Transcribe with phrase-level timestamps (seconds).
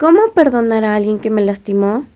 [0.00, 2.06] ¿Cómo perdonar a alguien que me lastimó?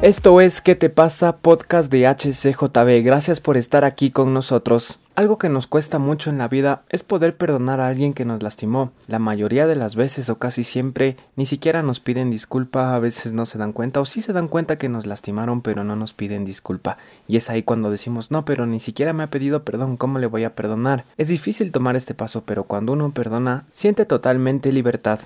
[0.00, 1.38] Esto es ¿Qué te pasa?
[1.38, 3.02] Podcast de HCJB.
[3.04, 5.00] Gracias por estar aquí con nosotros.
[5.16, 8.40] Algo que nos cuesta mucho en la vida es poder perdonar a alguien que nos
[8.40, 8.92] lastimó.
[9.08, 13.32] La mayoría de las veces o casi siempre ni siquiera nos piden disculpa, a veces
[13.32, 16.12] no se dan cuenta o sí se dan cuenta que nos lastimaron pero no nos
[16.12, 16.96] piden disculpa.
[17.26, 20.28] Y es ahí cuando decimos no, pero ni siquiera me ha pedido perdón, ¿cómo le
[20.28, 21.06] voy a perdonar?
[21.16, 25.18] Es difícil tomar este paso, pero cuando uno perdona, siente totalmente libertad.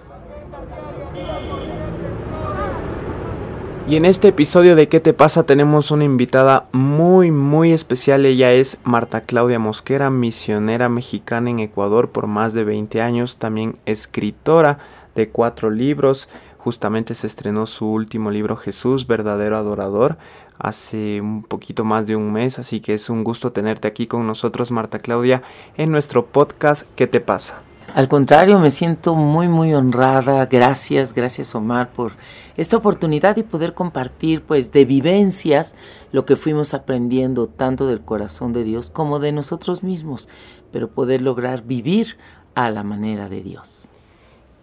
[3.88, 5.42] Y en este episodio de ¿Qué te pasa?
[5.42, 8.24] tenemos una invitada muy muy especial.
[8.24, 13.76] Ella es Marta Claudia Mosquera, misionera mexicana en Ecuador por más de 20 años, también
[13.84, 14.78] escritora
[15.16, 16.28] de cuatro libros.
[16.58, 20.16] Justamente se estrenó su último libro Jesús, verdadero adorador,
[20.58, 24.28] hace un poquito más de un mes, así que es un gusto tenerte aquí con
[24.28, 25.42] nosotros, Marta Claudia,
[25.76, 27.62] en nuestro podcast ¿Qué te pasa?
[27.94, 30.46] Al contrario, me siento muy, muy honrada.
[30.46, 32.12] Gracias, gracias Omar por
[32.56, 35.74] esta oportunidad y poder compartir pues de vivencias
[36.10, 40.30] lo que fuimos aprendiendo tanto del corazón de Dios como de nosotros mismos,
[40.70, 42.16] pero poder lograr vivir
[42.54, 43.90] a la manera de Dios.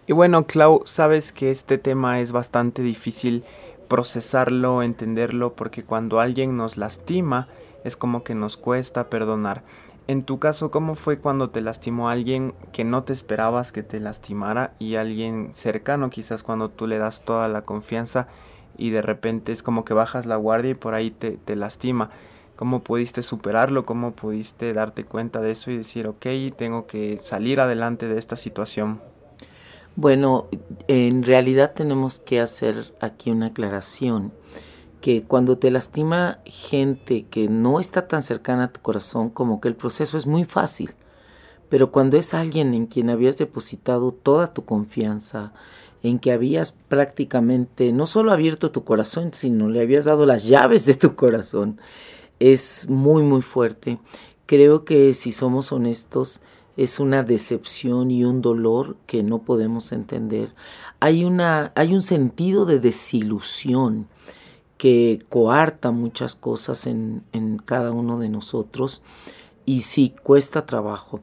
[0.08, 3.44] Y bueno, Clau, sabes que este tema es bastante difícil
[3.86, 7.46] procesarlo, entenderlo, porque cuando alguien nos lastima
[7.84, 9.62] es como que nos cuesta perdonar.
[10.06, 14.00] En tu caso, ¿cómo fue cuando te lastimó alguien que no te esperabas que te
[14.00, 18.26] lastimara y alguien cercano, quizás cuando tú le das toda la confianza
[18.76, 22.10] y de repente es como que bajas la guardia y por ahí te, te lastima?
[22.56, 23.86] ¿Cómo pudiste superarlo?
[23.86, 28.36] ¿Cómo pudiste darte cuenta de eso y decir, ok, tengo que salir adelante de esta
[28.36, 29.00] situación?
[29.96, 30.46] Bueno,
[30.88, 34.32] en realidad tenemos que hacer aquí una aclaración
[35.00, 39.68] que cuando te lastima gente que no está tan cercana a tu corazón, como que
[39.68, 40.94] el proceso es muy fácil.
[41.68, 45.52] Pero cuando es alguien en quien habías depositado toda tu confianza,
[46.02, 50.86] en que habías prácticamente no solo abierto tu corazón, sino le habías dado las llaves
[50.86, 51.78] de tu corazón,
[52.38, 53.98] es muy, muy fuerte.
[54.46, 56.42] Creo que si somos honestos,
[56.76, 60.52] es una decepción y un dolor que no podemos entender.
[60.98, 64.08] Hay, una, hay un sentido de desilusión
[64.80, 67.22] que coarta muchas cosas en,
[67.66, 69.02] cada uno de nosotros
[69.66, 71.20] y sí cuesta trabajo.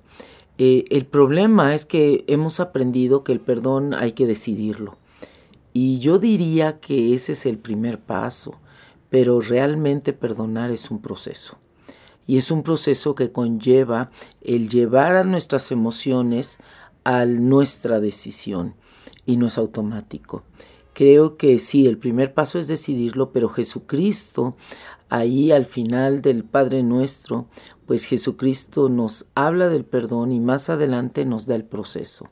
[0.60, 5.00] Eh, el problema es que hemos aprendido que el perdón hay que decidirlo.
[5.74, 8.60] Y yo diría que ese es el primer paso,
[9.10, 11.58] pero realmente perdonar es un proceso.
[12.28, 16.60] Y es un proceso que conlleva el llevar a nuestras emociones
[17.04, 18.76] a nuestra decisión
[19.26, 20.44] y no es automático.
[20.98, 24.56] Creo que sí, el primer paso es decidirlo, pero Jesucristo,
[25.10, 27.46] ahí al final del Padre Nuestro,
[27.86, 32.28] pues Jesucristo nos habla del perdón y más adelante nos da el proceso.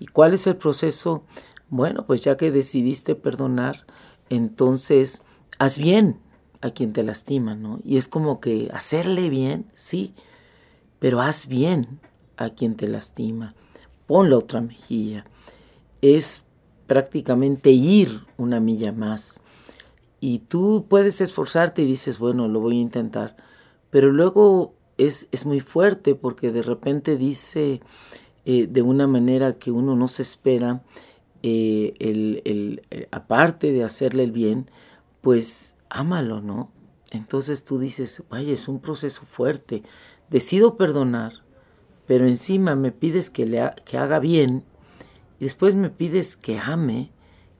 [0.00, 1.24] ¿Y cuál es el proceso?
[1.68, 3.84] Bueno, pues ya que decidiste perdonar,
[4.30, 5.22] entonces
[5.58, 6.18] haz bien
[6.62, 7.80] a quien te lastima, ¿no?
[7.84, 10.14] Y es como que hacerle bien, sí,
[11.00, 12.00] pero haz bien
[12.38, 13.54] a quien te lastima.
[14.06, 15.26] Pon la otra mejilla.
[16.00, 16.45] Es
[16.86, 19.40] prácticamente ir una milla más.
[20.20, 23.36] Y tú puedes esforzarte y dices, bueno, lo voy a intentar.
[23.90, 27.80] Pero luego es, es muy fuerte porque de repente dice
[28.44, 30.82] eh, de una manera que uno no se espera,
[31.42, 34.70] eh, el, el, eh, aparte de hacerle el bien,
[35.20, 36.70] pues ámalo, ¿no?
[37.10, 39.82] Entonces tú dices, vaya, es un proceso fuerte.
[40.30, 41.32] Decido perdonar,
[42.06, 44.64] pero encima me pides que, le que haga bien
[45.38, 47.10] y después me pides que ame,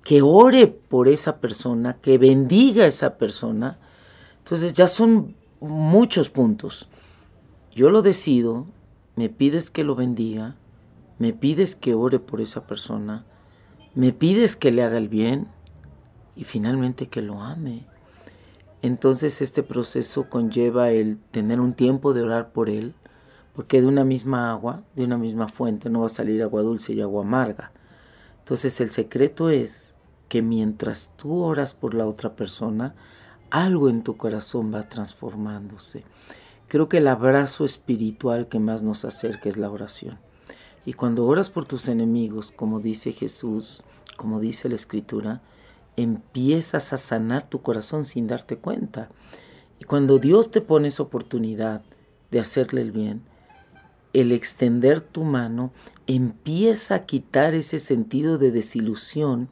[0.02, 3.78] que ore por esa persona, que bendiga a esa persona.
[4.38, 6.88] Entonces ya son muchos puntos.
[7.74, 8.66] Yo lo decido,
[9.16, 10.56] me pides que lo bendiga,
[11.18, 13.24] me pides que ore por esa persona,
[13.94, 15.48] me pides que le haga el bien
[16.36, 17.86] y finalmente que lo ame.
[18.82, 22.94] Entonces este proceso conlleva el tener un tiempo de orar por él,
[23.56, 26.92] porque de una misma agua, de una misma fuente, no va a salir agua dulce
[26.92, 27.72] y agua amarga.
[28.40, 29.96] Entonces el secreto es
[30.28, 32.94] que mientras tú oras por la otra persona,
[33.50, 36.04] algo en tu corazón va transformándose.
[36.68, 40.18] Creo que el abrazo espiritual que más nos acerca es la oración.
[40.84, 43.84] Y cuando oras por tus enemigos, como dice Jesús,
[44.18, 45.40] como dice la Escritura,
[45.96, 49.08] empiezas a sanar tu corazón sin darte cuenta.
[49.80, 51.82] Y cuando Dios te pone esa oportunidad
[52.30, 53.22] de hacerle el bien,
[54.16, 55.72] el extender tu mano
[56.06, 59.50] empieza a quitar ese sentido de desilusión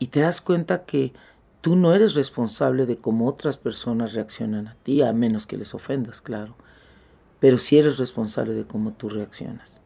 [0.00, 1.12] y te das cuenta que
[1.60, 5.74] tú no eres responsable de cómo otras personas reaccionan a ti, a menos que les
[5.74, 6.56] ofendas, claro,
[7.38, 9.80] pero sí eres responsable de cómo tú reaccionas.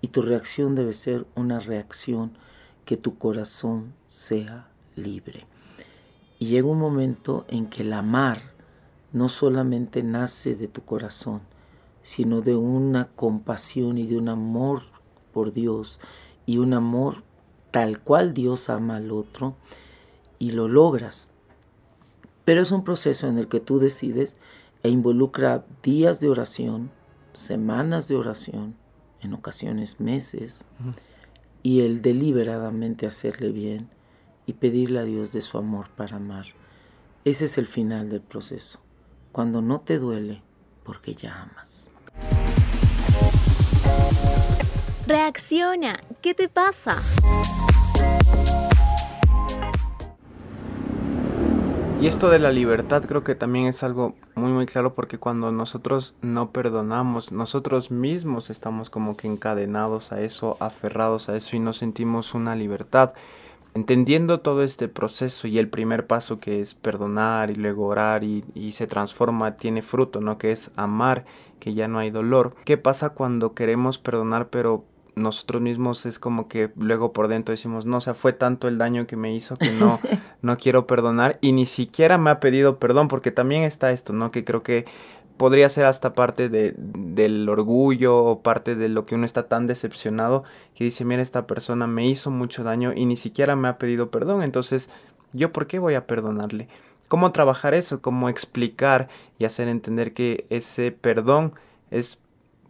[0.00, 2.38] Y tu reacción debe ser una reacción
[2.84, 5.46] que tu corazón sea libre.
[6.38, 8.40] Y llega un momento en que el amar
[9.10, 11.42] no solamente nace de tu corazón,
[12.02, 14.82] sino de una compasión y de un amor
[15.32, 16.00] por Dios
[16.46, 17.22] y un amor
[17.70, 19.56] tal cual Dios ama al otro
[20.38, 21.32] y lo logras.
[22.44, 24.38] Pero es un proceso en el que tú decides
[24.82, 26.90] e involucra días de oración,
[27.32, 28.74] semanas de oración,
[29.20, 30.66] en ocasiones meses,
[31.62, 33.88] y el deliberadamente hacerle bien
[34.46, 36.46] y pedirle a Dios de su amor para amar.
[37.24, 38.80] Ese es el final del proceso,
[39.30, 40.42] cuando no te duele
[40.82, 41.91] porque ya amas.
[45.12, 46.96] Reacciona, ¿qué te pasa?
[52.00, 55.52] Y esto de la libertad creo que también es algo muy muy claro porque cuando
[55.52, 61.58] nosotros no perdonamos, nosotros mismos estamos como que encadenados a eso, aferrados a eso y
[61.58, 63.12] no sentimos una libertad.
[63.74, 68.46] Entendiendo todo este proceso y el primer paso que es perdonar y luego orar y,
[68.54, 70.38] y se transforma, tiene fruto, ¿no?
[70.38, 71.26] Que es amar,
[71.60, 72.54] que ya no hay dolor.
[72.64, 77.86] ¿Qué pasa cuando queremos perdonar pero nosotros mismos es como que luego por dentro decimos,
[77.86, 79.98] no, o sea, fue tanto el daño que me hizo que no,
[80.42, 84.30] no quiero perdonar y ni siquiera me ha pedido perdón, porque también está esto, ¿no?
[84.30, 84.86] Que creo que
[85.36, 89.66] podría ser hasta parte de, del orgullo o parte de lo que uno está tan
[89.66, 90.44] decepcionado
[90.74, 94.10] que dice, mira, esta persona me hizo mucho daño y ni siquiera me ha pedido
[94.10, 94.90] perdón, entonces,
[95.32, 96.68] ¿yo por qué voy a perdonarle?
[97.08, 98.00] ¿Cómo trabajar eso?
[98.00, 101.52] ¿Cómo explicar y hacer entender que ese perdón
[101.90, 102.21] es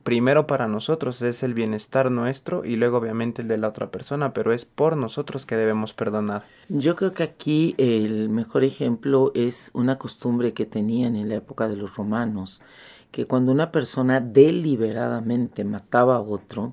[0.02, 4.32] primero para nosotros es el bienestar nuestro y luego obviamente el de la otra persona,
[4.32, 6.44] pero es por nosotros que debemos perdonar.
[6.69, 11.69] Yo creo que aquí el mejor ejemplo es una costumbre que tenían en la época
[11.69, 12.62] de los romanos,
[13.10, 16.72] que cuando una persona deliberadamente mataba a otro,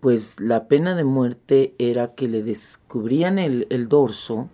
[0.00, 4.48] pues la pena de muerte era que le descubrían el, dorso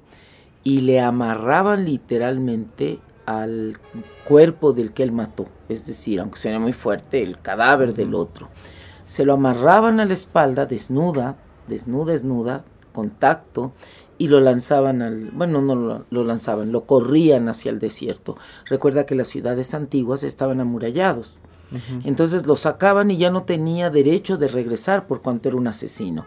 [0.62, 3.78] y le amarraban literalmente al
[4.24, 8.48] cuerpo del que él mató, es decir, aunque suene muy fuerte, el cadáver del otro.
[9.06, 11.36] Se lo amarraban a la espalda, desnuda,
[11.68, 13.72] desnuda, desnuda, contacto,
[14.16, 18.36] y lo lanzaban al, bueno, no lo, lo, lanzaban, lo corrían hacia el desierto.
[18.66, 21.42] Recuerda que las ciudades antiguas estaban amurallados.
[21.72, 22.02] Uh -huh.
[22.04, 26.26] Entonces lo sacaban y ya no tenía derecho de regresar por cuanto era un asesino.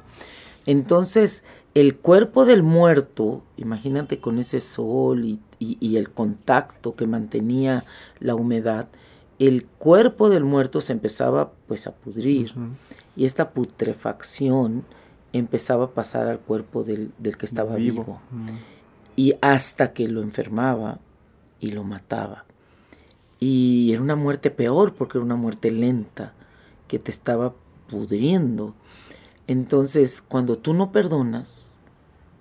[0.67, 1.43] Entonces,
[1.73, 7.85] el cuerpo del muerto, imagínate con ese sol y, y, y, el contacto que mantenía
[8.19, 8.89] la humedad,
[9.39, 12.69] el cuerpo del muerto se empezaba pues a pudrir uh -huh.
[13.15, 14.83] y esta putrefacción
[15.33, 18.21] empezaba a pasar al cuerpo del, del que estaba vivo, vivo.
[18.31, 18.59] Uh -huh.
[19.15, 20.99] y hasta que lo enfermaba
[21.59, 22.45] y lo mataba.
[23.39, 26.33] Y era una muerte peor porque era una muerte lenta
[26.87, 27.53] que te estaba
[27.87, 28.73] pudriendo.
[29.47, 31.79] Entonces, cuando tú no perdonas,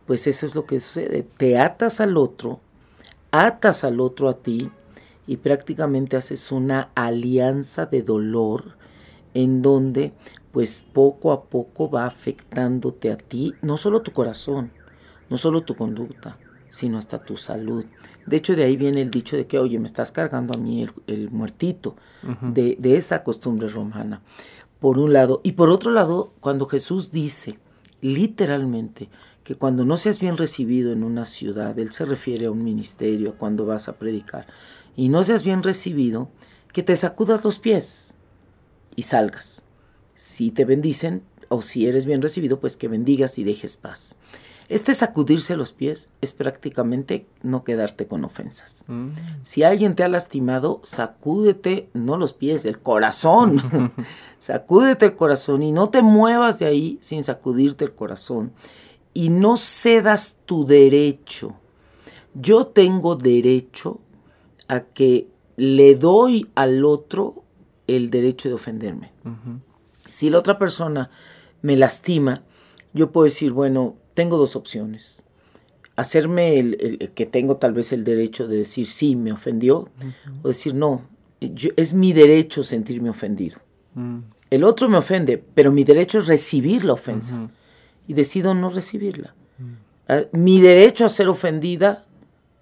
[0.07, 1.23] pues eso es lo que sucede.
[1.23, 2.61] Te atas al otro,
[3.31, 4.71] atas al otro a ti
[5.27, 8.77] y prácticamente haces una alianza de dolor
[9.35, 10.13] en donde
[10.53, 14.73] pues poco a poco va afectándote a ti, no solo tu corazón,
[15.29, 16.39] no solo tu conducta,
[16.69, 17.85] sino hasta tu salud.
[18.25, 20.83] De hecho, de ahí viene el dicho de que, oye, me estás cargando a mí
[20.83, 22.53] el, el muertito, uh -huh.
[22.53, 24.23] de, de esta costumbre romana
[24.81, 25.41] por un lado.
[25.43, 27.59] Y por otro lado, cuando Jesús dice
[28.01, 29.09] literalmente
[29.43, 33.37] que cuando no seas bien recibido en una ciudad, Él se refiere a un ministerio,
[33.39, 34.47] cuando vas a predicar,
[34.97, 36.29] y no seas bien recibido,
[36.73, 38.17] que te sacudas los pies
[38.97, 39.67] y salgas.
[40.15, 44.17] Si te bendicen o si eres bien recibido, pues que bendigas y dejes paz.
[44.69, 48.85] Este sacudirse los pies es prácticamente no quedarte con ofensas.
[48.89, 49.11] Mm.
[49.45, 53.63] Si alguien te ha lastimado, sacúdete, no los pies, el corazón.
[54.39, 58.53] sacúdete el corazón y no te muevas de ahí sin sacudirte el corazón.
[59.15, 61.55] Y no cedas tu derecho.
[62.35, 64.01] Yo tengo derecho
[64.69, 67.45] a que le doy al otro
[67.87, 69.13] el derecho de ofenderme.
[69.25, 69.61] Uh -huh.
[70.09, 71.11] Si la otra persona
[71.63, 72.43] me lastima,
[72.93, 75.23] yo puedo decir, bueno, tengo dos opciones.
[75.95, 79.79] Hacerme el, el, el, que tengo tal vez el derecho de decir sí, me ofendió,
[79.79, 80.41] uh -huh.
[80.43, 81.03] o decir no,
[81.41, 83.59] yo, es mi derecho sentirme ofendido.
[83.95, 84.23] Uh -huh.
[84.51, 87.35] El otro me ofende, pero mi derecho es recibir la ofensa.
[87.37, 87.51] Uh -huh.
[88.09, 89.35] Y decido no recibirla.
[90.09, 92.05] Uh, mi derecho a ser ofendida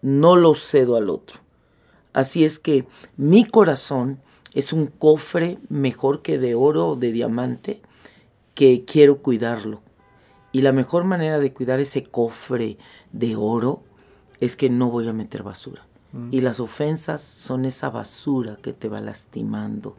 [0.01, 1.41] no lo cedo al otro.
[2.15, 4.19] Así es que mi corazón
[4.55, 7.83] es un cofre mejor que de oro o de diamante
[8.55, 9.83] que quiero cuidarlo.
[10.55, 12.79] Y la mejor manera de cuidar ese cofre
[13.11, 13.83] de oro
[14.39, 15.85] es que no voy a meter basura.
[16.13, 16.29] Mm.
[16.31, 19.97] Y las ofensas son esa basura que te va lastimando.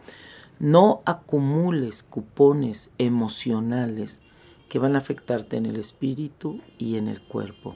[0.58, 4.22] No acumules cupones emocionales
[4.70, 7.76] que van a afectarte en el espíritu y en el cuerpo.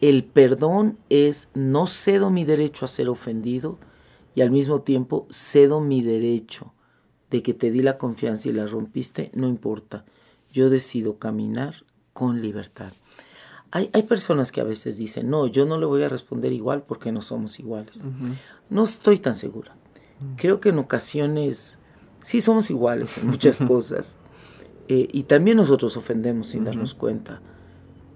[0.00, 3.80] El perdón es no cedo mi derecho a ser ofendido
[4.36, 6.74] y al mismo tiempo cedo mi derecho
[7.32, 10.04] de que te di la confianza y la rompiste, no importa.
[10.52, 11.74] Yo decido caminar
[12.14, 12.92] con libertad.
[13.70, 17.10] Hay, personas que a veces dicen, no, yo no le voy a responder igual porque
[17.10, 18.04] no somos iguales.
[18.70, 19.76] No estoy tan segura.
[20.36, 21.80] Creo que en ocasiones
[22.22, 24.18] sí somos iguales en muchas cosas.
[24.86, 27.42] Eh, y también nosotros ofendemos sin darnos cuenta.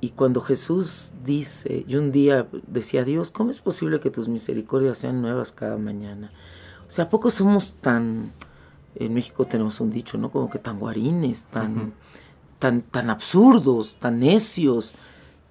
[0.00, 4.98] Y cuando Jesús dice, yo un día decía, Dios, ¿cómo es posible que tus misericordias
[4.98, 6.30] sean nuevas cada mañana?
[6.86, 8.32] O sea, ¿a poco somos tan,
[8.94, 10.30] en México tenemos un dicho, ¿no?
[10.30, 11.94] Como que tan guarines, tan,
[12.58, 14.94] tan, tan absurdos, tan necios,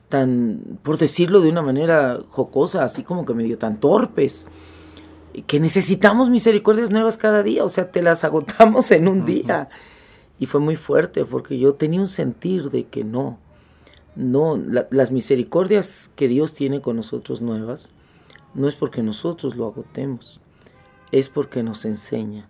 [0.10, 4.50] tan, por decirlo de una manera jocosa, así como que medio tan torpes,
[5.46, 9.70] que necesitamos misericordias nuevas cada día, o sea, te las agotamos en un día.
[10.40, 13.40] Y fue muy fuerte porque yo tenía un sentir de que no,
[14.16, 14.58] no,
[14.92, 17.92] las misericordias que Dios tiene con nosotros nuevas,
[18.54, 20.40] no es porque nosotros lo agotemos,
[21.12, 22.50] es porque nos enseña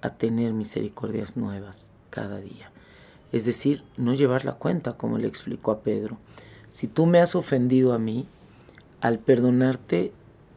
[0.00, 2.70] a tener misericordias nuevas cada día.
[3.32, 6.18] Es decir, no llevar la cuenta, como le explicó a Pedro.
[6.70, 8.26] Si tú me has ofendido a mí,
[9.00, 10.12] al perdonarte,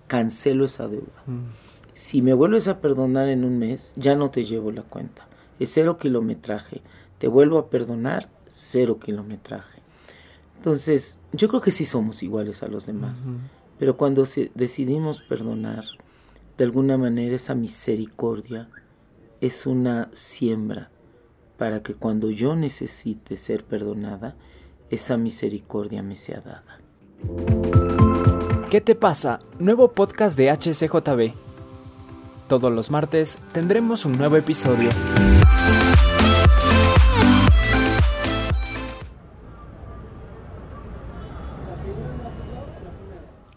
[0.07, 1.23] cancelo esa deuda.
[1.25, 1.51] Mm.
[1.93, 5.27] Si me vuelves a perdonar en un mes, ya no te llevo la cuenta
[5.61, 6.81] es cero kilometraje.
[7.19, 9.79] Te vuelvo a perdonar, cero kilometraje.
[10.57, 13.29] Entonces, yo creo que sí somos iguales a los demás,
[13.77, 14.23] pero cuando
[14.55, 15.85] decidimos perdonar,
[16.57, 18.69] de alguna manera esa misericordia
[19.39, 20.89] es una siembra
[21.61, 24.35] para que cuando yo necesite ser perdonada,
[24.89, 26.79] esa misericordia me sea dada.
[28.71, 29.41] ¿Qué te pasa?
[29.59, 31.35] Nuevo podcast de HCJB.
[32.47, 34.89] Todos los martes tendremos un nuevo episodio.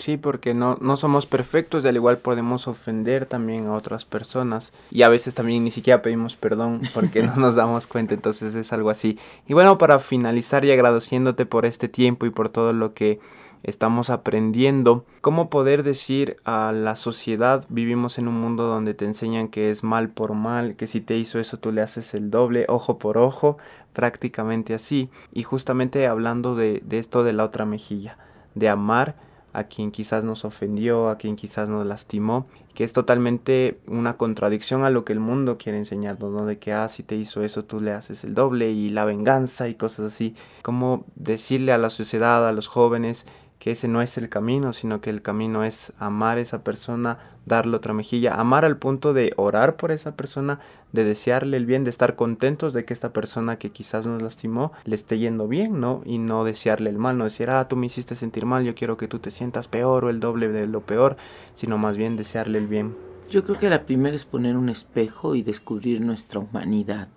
[0.04, 4.74] Sí, porque no, no somos perfectos y al igual podemos ofender también a otras personas
[4.90, 8.70] y a veces también ni siquiera pedimos perdón porque no nos damos cuenta, entonces es
[8.74, 9.18] algo así.
[9.46, 13.18] Y bueno, para finalizar y agradeciéndote por este tiempo y por todo lo que
[13.62, 19.48] estamos aprendiendo, cómo poder decir a la sociedad, vivimos en un mundo donde te enseñan
[19.48, 22.66] que es mal por mal, que si te hizo eso tú le haces el doble,
[22.68, 23.56] ojo por ojo,
[23.94, 25.08] prácticamente así.
[25.32, 28.18] Y justamente hablando de, de esto de la otra mejilla,
[28.54, 29.16] de amar
[29.54, 34.82] a quien quizás nos ofendió, a quien quizás nos lastimó, que es totalmente una contradicción
[34.82, 36.44] a lo que el mundo quiere enseñarnos, ¿no?
[36.44, 39.68] De que, ah, si te hizo eso, tú le haces el doble y la venganza
[39.68, 40.34] y cosas así.
[40.62, 43.26] Como decirle a la sociedad, a los jóvenes,
[43.64, 47.18] que ese no es el camino, sino que el camino es amar a esa persona,
[47.46, 50.60] darle otra mejilla, amar al punto de orar por esa persona,
[50.92, 54.72] de desearle el bien, de estar contentos de que esta persona que quizás nos lastimó
[54.84, 56.02] le esté yendo bien, ¿no?
[56.04, 58.98] Y no desearle el mal, no decir, ah, tú me hiciste sentir mal, yo quiero
[58.98, 61.16] que tú te sientas peor o el doble de lo peor,
[61.54, 62.94] sino más bien desearle el bien.
[63.30, 67.08] Yo creo que la primera es poner un espejo y descubrir nuestra humanidad,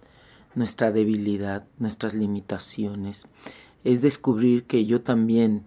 [0.56, 3.28] nuestra debilidad, nuestras limitaciones.
[3.84, 5.66] Es descubrir que yo también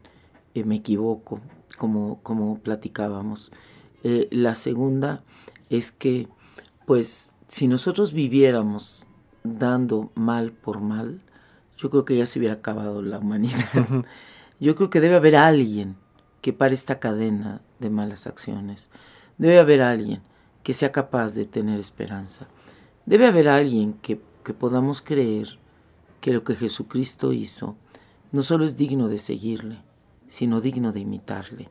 [0.54, 1.40] eh, me equivoco,
[1.76, 3.52] como, como platicábamos.
[4.02, 5.22] Eh, la segunda
[5.68, 6.28] es que,
[6.86, 9.08] pues, si nosotros viviéramos
[9.44, 11.22] dando mal por mal,
[11.76, 14.04] yo creo que ya se hubiera acabado la humanidad.
[14.60, 15.96] yo creo que debe haber alguien
[16.42, 18.90] que pare esta cadena de malas acciones.
[19.38, 20.22] Debe haber alguien
[20.62, 22.48] que sea capaz de tener esperanza.
[23.06, 25.58] Debe haber alguien que, que podamos creer
[26.20, 27.76] que lo que Jesucristo hizo
[28.32, 29.82] no solo es digno de seguirle,
[30.30, 31.68] sino digno de imitarle.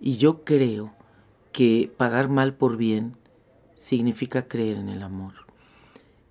[0.00, 0.92] Y yo creo
[1.52, 3.16] que pagar mal por bien
[3.74, 5.34] significa creer en el amor.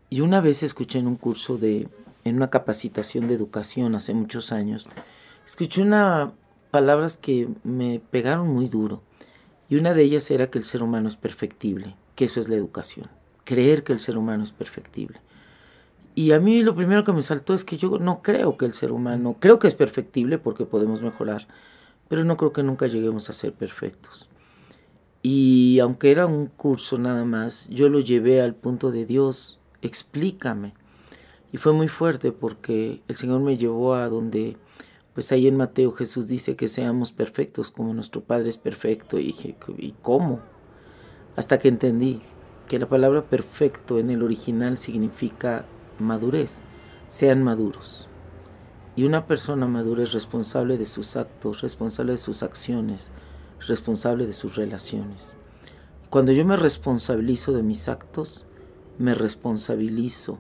[0.10, 1.88] Y una vez escuché en un curso de,
[2.26, 4.90] en una capacitación de educación hace muchos años,
[5.46, 6.34] escuché una
[6.70, 9.02] palabras que me pegaron muy duro.
[9.70, 12.56] Y una de ellas era que el ser humano es perfectible, que eso es la
[12.56, 13.08] educación,
[13.46, 15.20] creer que el ser humano es perfectible.
[16.18, 18.74] Y a mí lo primero que me saltó es que yo no creo que el
[18.74, 21.48] ser humano, creo que es perfectible porque podemos mejorar,
[22.08, 24.28] pero no creo que nunca lleguemos a ser perfectos.
[25.22, 30.74] Y aunque era un curso nada más, yo lo llevé al punto de Dios, explícame.
[31.54, 34.58] Y fue muy fuerte porque el Señor me llevó a donde,
[35.14, 39.20] pues ahí en Mateo Jesús dice que seamos perfectos como nuestro Padre es perfecto.
[39.20, 40.40] Y dije, ¿y cómo?
[41.36, 42.24] Hasta que entendí
[42.68, 45.66] que la palabra perfecto en el original significa
[46.00, 46.62] madurez,
[47.08, 48.08] sean maduros.
[48.96, 53.12] Y una persona madura es responsable de sus actos, responsable de sus acciones,
[53.68, 55.36] responsable de sus relaciones.
[56.10, 58.46] Cuando yo me responsabilizo de mis actos,
[58.98, 60.40] me responsabilizo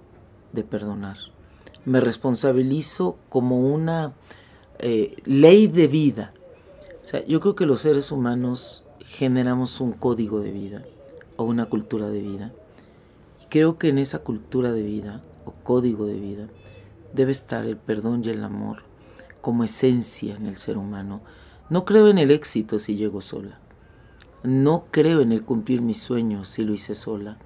[0.54, 1.18] de perdonar.
[1.86, 4.14] Me responsabilizo como una
[4.80, 6.34] eh, ley de vida.
[7.02, 10.84] O sea, yo creo que los seres humanos generamos un código de vida
[11.38, 12.54] o una cultura de vida.
[13.44, 16.48] Y creo que en esa cultura de vida o código de vida
[17.14, 18.84] debe estar el perdón y el amor
[19.42, 21.22] como esencia en el ser humano.
[21.70, 23.60] No creo en el éxito si llego sola.
[24.44, 27.38] No creo en el cumplir mis sueños si lo hice sola.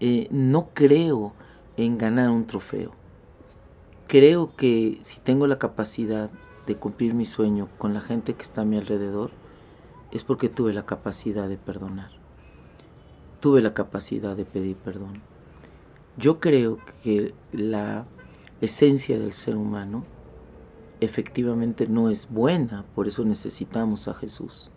[0.00, 1.32] Eh, no creo
[1.76, 2.92] en ganar un trofeo.
[4.06, 6.30] Creo que si tengo la capacidad
[6.66, 9.30] de cumplir mi sueño con la gente que está a mi alrededor,
[10.12, 12.10] es porque tuve la capacidad de perdonar.
[13.40, 15.22] Tuve la capacidad de pedir perdón.
[16.18, 18.06] Yo creo que la
[18.62, 20.04] esencia del ser humano
[21.00, 24.70] efectivamente no es buena, por eso necesitamos a Jesús.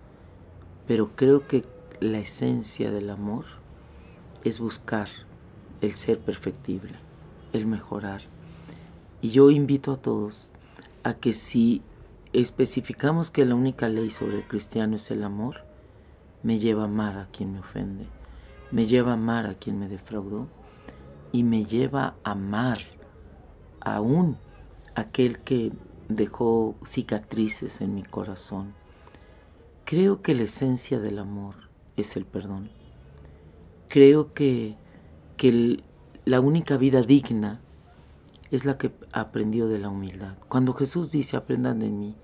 [0.86, 1.64] Pero creo que
[2.02, 3.46] la esencia del amor
[4.44, 5.08] es buscar
[5.80, 6.96] el ser perfectible,
[7.54, 8.22] el mejorar.
[9.22, 10.52] Y yo invito a todos
[11.04, 11.82] a que si
[12.34, 15.64] especificamos que la única ley sobre el cristiano es el amor,
[16.44, 18.08] me lleva a amar a quien me ofende,
[18.72, 20.48] me lleva a amar a quien me defraudó
[21.32, 22.80] y me lleva a amar
[23.82, 24.38] aún
[24.96, 25.72] aquel que
[26.08, 28.74] dejó cicatrices en mi corazón.
[29.86, 31.56] Creo que la esencia del amor
[31.96, 32.70] es el perdón.
[33.88, 34.76] Creo que,
[35.38, 35.82] que
[36.26, 37.62] la única vida digna
[38.52, 40.36] es la que aprendió de la humildad.
[40.48, 42.16] Cuando Jesús dice, aprendan de mí,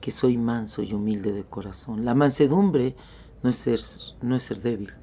[0.00, 2.04] que soy manso y humilde de corazón.
[2.04, 2.96] La mansedumbre
[3.42, 3.80] no es ser,
[4.22, 4.94] no es ser débil.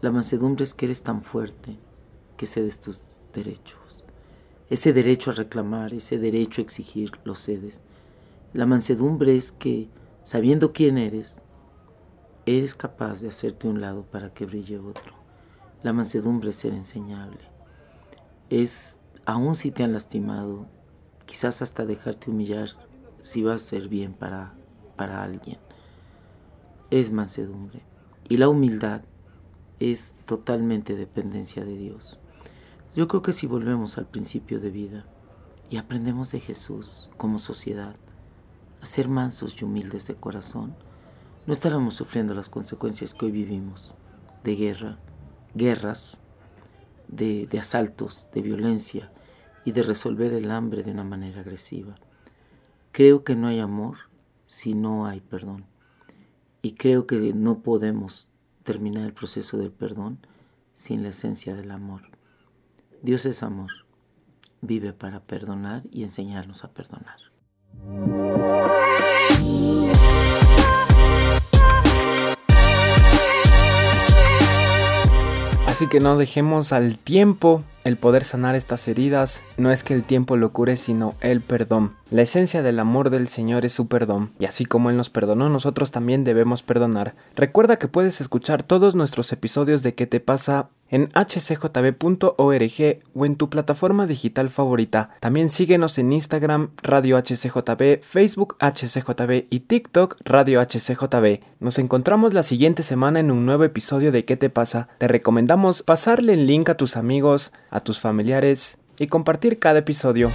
[0.00, 1.78] La mansedumbre es que eres tan fuerte
[2.36, 3.00] que cedes tus
[3.32, 4.04] derechos.
[4.70, 7.82] Ese derecho a reclamar, ese derecho a exigir, lo cedes.
[8.52, 9.88] La mansedumbre es que,
[10.22, 11.42] sabiendo quién eres,
[12.46, 15.14] eres capaz de hacerte un lado para que brille otro.
[15.82, 17.40] La mansedumbre es ser enseñable.
[18.48, 20.66] Es aun si te han lastimado,
[21.26, 22.68] quizás hasta dejarte humillar
[23.20, 24.54] si va a ser bien para,
[24.96, 25.58] para alguien.
[26.90, 27.82] Es mansedumbre.
[28.28, 29.02] Y la humildad
[29.80, 32.18] es totalmente dependencia de Dios.
[32.94, 35.04] Yo creo que si volvemos al principio de vida
[35.68, 37.96] y aprendemos de Jesús como sociedad
[38.80, 40.76] a ser mansos y humildes de corazón,
[41.46, 43.96] no estaremos sufriendo las consecuencias que hoy vivimos
[44.44, 44.98] de guerra,
[45.54, 46.20] guerras,
[47.08, 49.10] de, de asaltos, de violencia,
[49.64, 51.96] y de resolver el hambre de una manera agresiva.
[52.92, 53.96] Creo que no hay amor
[54.46, 55.64] si no hay perdón.
[56.62, 58.28] Y creo que no podemos
[58.62, 60.18] terminar el proceso del perdón
[60.74, 62.13] sin la esencia del amor.
[63.04, 63.70] Dios es amor.
[64.62, 67.18] Vive para perdonar y enseñarnos a perdonar.
[75.66, 79.44] Así que no dejemos al tiempo el poder sanar estas heridas.
[79.58, 81.96] No es que el tiempo lo cure, sino el perdón.
[82.10, 85.50] La esencia del amor del Señor es su perdón, y así como Él nos perdonó,
[85.50, 87.14] nosotros también debemos perdonar.
[87.36, 90.70] Recuerda que puedes escuchar todos nuestros episodios de ¿Qué te pasa?
[90.90, 95.10] En hcjb.org o en tu plataforma digital favorita.
[95.20, 101.40] También síguenos en Instagram Radio HCJB, Facebook HCJB y TikTok Radio HCJB.
[101.60, 104.88] Nos encontramos la siguiente semana en un nuevo episodio de ¿Qué te pasa?
[104.98, 110.30] Te recomendamos pasarle el link a tus amigos, a tus familiares y compartir cada episodio.